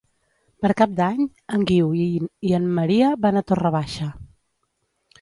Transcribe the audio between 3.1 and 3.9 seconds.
van a Torre